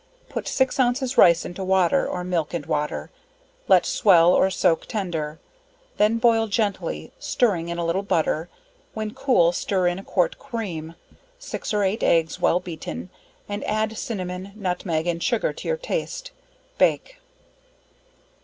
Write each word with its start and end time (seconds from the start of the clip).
Put 0.29 0.47
6 0.47 0.79
ounces 0.79 1.15
rice 1.15 1.45
into 1.45 1.63
water, 1.63 2.07
or 2.09 2.23
milk 2.23 2.55
and 2.55 2.65
water, 2.65 3.11
let 3.67 3.85
swell 3.85 4.33
or 4.33 4.49
soak 4.49 4.87
tender, 4.87 5.37
then 5.97 6.17
boil 6.17 6.47
gently, 6.47 7.11
stirring 7.19 7.69
in 7.69 7.77
a 7.77 7.85
little 7.85 8.01
butter, 8.01 8.49
when 8.95 9.13
cool 9.13 9.51
stir 9.51 9.85
in 9.85 9.99
a 9.99 10.03
quart 10.03 10.39
cream, 10.39 10.95
6 11.37 11.71
or 11.71 11.83
8 11.83 12.01
eggs 12.01 12.39
well 12.39 12.59
beaten, 12.59 13.11
and 13.47 13.63
add 13.65 13.95
cinnamon 13.95 14.53
nutmeg, 14.55 15.05
and 15.05 15.21
sugar 15.21 15.53
to 15.53 15.67
your 15.67 15.77
taste, 15.77 16.31
bake. 16.79 17.19